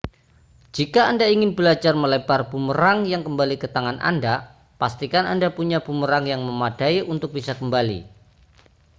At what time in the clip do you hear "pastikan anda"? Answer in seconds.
4.81-5.47